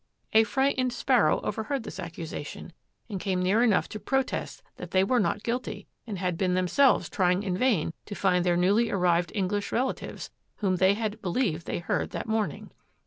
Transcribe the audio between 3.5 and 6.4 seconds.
enough to protest that they were not guilty and had